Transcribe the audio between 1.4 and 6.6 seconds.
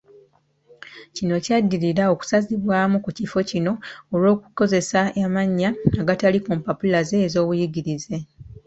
kyaddirira okusazibwamu ku kifo kino olw'okukozesa amannya agatali ku